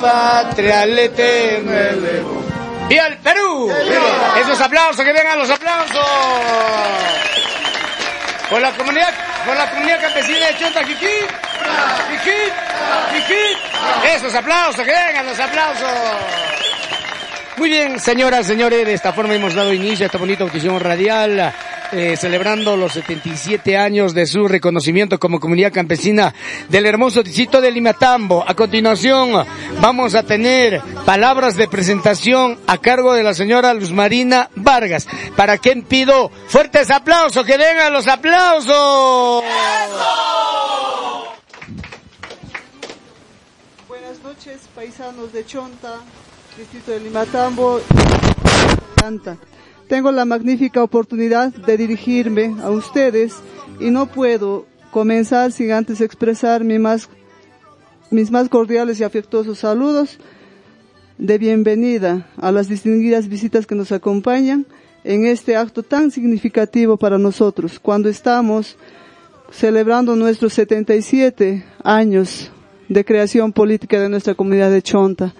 patria 0.00 0.82
al 0.82 0.98
eterno 0.98 1.72
elevo. 1.72 2.42
¡Y 2.88 2.98
al 2.98 3.16
Perú! 3.18 3.70
Esos 4.40 4.60
aplausos, 4.60 5.04
que 5.04 5.12
vengan 5.12 5.38
los 5.38 5.50
aplausos. 5.50 6.06
Por 8.48 8.60
la 8.60 8.72
comunidad, 8.72 9.14
por 9.46 9.56
la 9.56 9.70
comunidad 9.70 10.00
campesina 10.00 10.46
de 10.46 10.58
Chonta, 10.58 10.80
Kiki. 10.82 11.06
Kiki, 12.10 12.40
Kiki. 13.12 14.12
Esos 14.12 14.34
aplausos, 14.34 14.84
que 14.84 14.90
vengan 14.90 15.26
los 15.26 15.38
aplausos. 15.38 15.88
Muy 17.56 17.70
bien, 17.70 18.00
señoras, 18.00 18.46
señores, 18.46 18.86
de 18.86 18.94
esta 18.94 19.12
forma 19.12 19.34
hemos 19.34 19.54
dado 19.54 19.72
inicio 19.72 20.04
a 20.04 20.06
esta 20.06 20.18
bonita 20.18 20.44
audición 20.44 20.80
radial, 20.80 21.52
eh, 21.92 22.16
celebrando 22.16 22.76
los 22.76 22.92
77 22.92 23.76
años 23.76 24.14
de 24.14 24.26
su 24.26 24.46
reconocimiento 24.46 25.18
como 25.18 25.40
comunidad 25.40 25.72
campesina 25.72 26.34
del 26.68 26.86
hermoso 26.86 27.22
distrito 27.22 27.60
de 27.60 27.70
Limatambo. 27.70 28.44
A 28.46 28.54
continuación, 28.54 29.44
vamos 29.80 30.14
a 30.14 30.22
tener 30.22 30.80
palabras 31.04 31.56
de 31.56 31.68
presentación 31.68 32.58
a 32.66 32.78
cargo 32.78 33.12
de 33.12 33.22
la 33.22 33.34
señora 33.34 33.74
Luz 33.74 33.92
Marina 33.92 34.50
Vargas. 34.54 35.08
Para 35.36 35.58
quien 35.58 35.82
pido 35.82 36.30
fuertes 36.46 36.90
aplausos, 36.90 37.44
que 37.44 37.56
vengan 37.56 37.92
los 37.92 38.06
aplausos. 38.06 39.44
Buenas 43.88 44.22
noches, 44.22 44.60
paisanos 44.74 45.32
de 45.32 45.44
Chonta, 45.44 45.96
distrito 46.56 46.92
de 46.92 47.00
Limatambo. 47.00 47.80
Tengo 49.90 50.12
la 50.12 50.24
magnífica 50.24 50.84
oportunidad 50.84 51.52
de 51.52 51.76
dirigirme 51.76 52.54
a 52.62 52.70
ustedes 52.70 53.34
y 53.80 53.90
no 53.90 54.06
puedo 54.06 54.64
comenzar 54.92 55.50
sin 55.50 55.72
antes 55.72 56.00
expresar 56.00 56.62
más, 56.62 57.08
mis 58.08 58.30
más 58.30 58.48
cordiales 58.48 59.00
y 59.00 59.02
afectuosos 59.02 59.58
saludos 59.58 60.18
de 61.18 61.38
bienvenida 61.38 62.28
a 62.36 62.52
las 62.52 62.68
distinguidas 62.68 63.26
visitas 63.26 63.66
que 63.66 63.74
nos 63.74 63.90
acompañan 63.90 64.64
en 65.02 65.26
este 65.26 65.56
acto 65.56 65.82
tan 65.82 66.12
significativo 66.12 66.96
para 66.96 67.18
nosotros, 67.18 67.80
cuando 67.80 68.08
estamos 68.08 68.76
celebrando 69.50 70.14
nuestros 70.14 70.52
77 70.52 71.64
años 71.82 72.52
de 72.88 73.04
creación 73.04 73.52
política 73.52 74.00
de 74.00 74.08
nuestra 74.08 74.36
comunidad 74.36 74.70
de 74.70 74.82
Chonta 74.82 75.34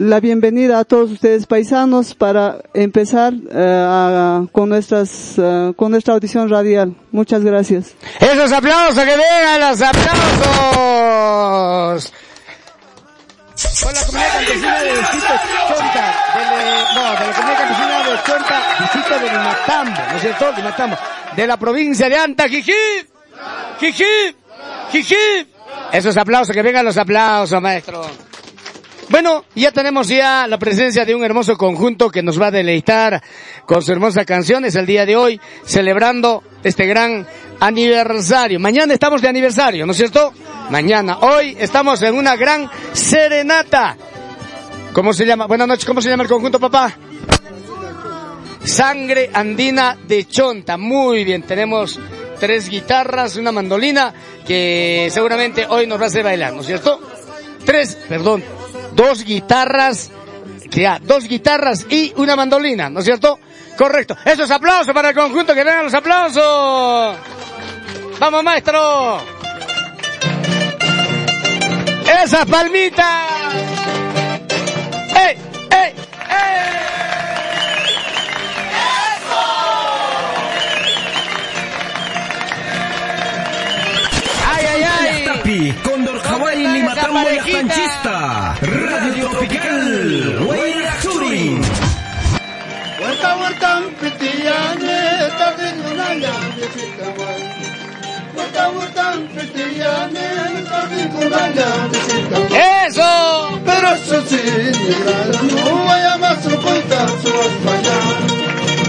la 0.00 0.18
bienvenida 0.18 0.78
a 0.78 0.84
todos 0.86 1.10
ustedes 1.10 1.44
paisanos 1.44 2.14
para 2.14 2.56
empezar 2.72 3.34
uh, 3.34 4.48
con 4.50 4.70
nuestras 4.70 5.36
uh, 5.36 5.74
con 5.74 5.90
nuestra 5.90 6.14
audición 6.14 6.48
radial. 6.48 6.96
Muchas 7.12 7.44
gracias. 7.44 7.96
Esos 8.18 8.50
aplausos 8.50 9.04
que 9.04 9.14
vengan 9.14 9.60
los 9.60 9.82
aplausos. 9.82 10.14
Con 13.82 13.92
la 13.92 14.06
comunidad 14.06 14.32
campesina 14.32 14.80
de 14.80 14.96
Distrito 14.96 15.26
Chonta, 15.68 16.14
de, 16.34 16.44
no, 16.94 17.02
de 17.02 17.26
la 17.26 17.34
comunidad 17.34 17.58
campesina 17.58 17.98
de 17.98 18.16
Chonta, 18.24 18.56
distrito 18.80 19.14
de 19.18 19.26
Limatambo, 19.26 20.00
¿no 20.08 20.16
es 20.16 20.22
cierto? 20.22 20.52
Limatambo, 20.56 20.96
de 21.36 21.46
la 21.46 21.56
provincia 21.58 22.08
de 22.08 22.16
Anta, 22.16 22.48
Jiji, 22.48 22.72
Jiji, 23.80 24.34
Jiji. 24.92 25.46
Esos 25.92 26.16
aplausos, 26.16 26.54
que 26.54 26.62
vengan 26.62 26.86
los 26.86 26.96
aplausos, 26.96 27.60
maestro. 27.60 28.29
Bueno, 29.10 29.44
ya 29.56 29.72
tenemos 29.72 30.06
ya 30.06 30.46
la 30.46 30.56
presencia 30.56 31.04
de 31.04 31.16
un 31.16 31.24
hermoso 31.24 31.58
conjunto 31.58 32.10
que 32.10 32.22
nos 32.22 32.40
va 32.40 32.46
a 32.46 32.50
deleitar 32.52 33.20
con 33.66 33.82
sus 33.82 33.88
hermosas 33.88 34.24
canciones 34.24 34.76
el 34.76 34.86
día 34.86 35.04
de 35.04 35.16
hoy, 35.16 35.40
celebrando 35.64 36.44
este 36.62 36.86
gran 36.86 37.26
aniversario. 37.58 38.60
Mañana 38.60 38.94
estamos 38.94 39.20
de 39.20 39.26
aniversario, 39.26 39.84
¿no 39.84 39.90
es 39.90 39.98
cierto? 39.98 40.32
Mañana. 40.70 41.18
Hoy 41.22 41.56
estamos 41.58 42.00
en 42.02 42.14
una 42.14 42.36
gran 42.36 42.70
serenata. 42.92 43.96
¿Cómo 44.92 45.12
se 45.12 45.26
llama? 45.26 45.46
Buenas 45.46 45.66
noches, 45.66 45.86
¿cómo 45.86 46.00
se 46.00 46.08
llama 46.08 46.22
el 46.22 46.28
conjunto, 46.28 46.60
papá? 46.60 46.96
Sangre 48.62 49.30
Andina 49.34 49.98
de 50.06 50.28
Chonta. 50.28 50.76
Muy 50.76 51.24
bien, 51.24 51.42
tenemos 51.42 51.98
tres 52.38 52.68
guitarras, 52.68 53.34
una 53.34 53.50
mandolina 53.50 54.14
que 54.46 55.08
seguramente 55.10 55.66
hoy 55.68 55.88
nos 55.88 55.98
va 55.98 56.04
a 56.04 56.06
hacer 56.06 56.22
bailar, 56.22 56.52
¿no 56.52 56.60
es 56.60 56.66
cierto? 56.68 57.00
Tres, 57.64 57.98
perdón, 58.08 58.42
dos 58.92 59.24
guitarras, 59.24 60.10
que 60.70 60.82
ya, 60.82 60.98
dos 61.00 61.24
guitarras 61.24 61.86
y 61.88 62.12
una 62.16 62.36
mandolina, 62.36 62.90
¿no 62.90 63.00
es 63.00 63.06
cierto? 63.06 63.38
Correcto. 63.76 64.16
Esos 64.24 64.50
aplausos 64.50 64.92
para 64.92 65.10
el 65.10 65.14
conjunto, 65.14 65.54
que 65.54 65.64
vengan 65.64 65.84
los 65.84 65.94
aplausos. 65.94 67.16
Vamos, 68.18 68.44
maestro. 68.44 69.22
Esas 72.22 72.44
palmitas. 72.46 73.99
Limatambo 87.06 87.30
y 87.30 87.52
Canchista. 87.52 88.56
Radio 88.60 89.28
Tropical. 89.30 90.48
Turing. 91.02 91.62
Huerta, 93.00 93.36
huerta, 93.36 93.80
pitillane. 94.00 95.00
Huerta, 98.34 98.70
huerta, 98.70 99.14
pitillane, 99.34 100.26
taringunaya, 100.70 101.70
visitawai. 101.90 102.86
¡Eso! 102.86 103.60
Pero 103.64 103.86
eso 103.94 104.22
sí, 104.28 104.42
no 105.64 105.84
vaya 105.84 106.16
más 106.18 106.42
su 106.42 106.50
cuenta, 106.60 107.08
su. 107.22 107.30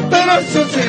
Pero 0.10 0.32
eso 0.40 0.66
sí, 0.70 0.88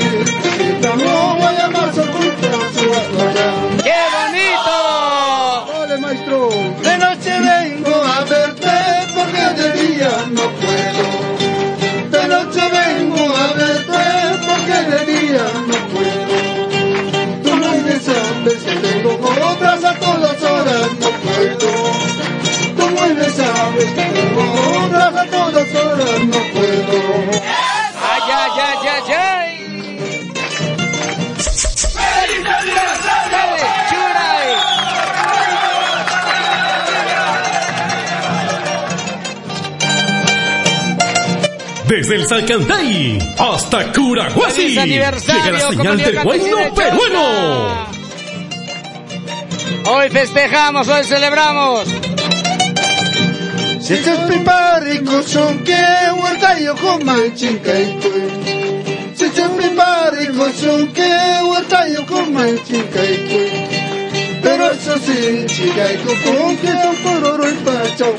Desde 41.92 42.14
el 42.14 42.26
Salcantay 42.26 43.18
hasta 43.38 43.92
Curahuasi. 43.92 44.62
¡Feliz 44.62 44.78
aniversario, 44.78 45.44
Llega 45.44 45.58
la 45.58 45.68
señal 45.68 45.96
del 45.98 46.14
Chonta! 46.22 46.74
peruano. 46.74 47.86
Hoy 49.90 50.08
festejamos, 50.08 50.88
hoy 50.88 51.04
celebramos. 51.04 51.86
Si 53.82 53.92
estás 53.92 54.20
preparico 54.20 55.22
son 55.22 55.58
que 55.64 55.84
huerta 56.16 56.58
yo 56.60 56.74
coma 56.76 57.18
chinca 57.34 57.78
y 57.78 58.00
Si 59.14 59.24
estás 59.26 59.50
preparico 59.50 60.50
son 60.58 60.88
que 60.94 61.14
huerta 61.44 61.88
yo 61.88 62.06
coma 62.06 62.46
chinca 62.66 63.04
y 63.04 64.40
Pero 64.42 64.70
eso 64.70 64.96
sí, 64.96 65.44
chica 65.46 65.92
y 65.92 65.96
con 65.98 66.56
que 66.56 66.68
son 66.68 66.96
por 67.02 67.32
oro 67.32 67.50
y 67.50 67.54
pa' 67.56 67.96
chau 67.98 68.16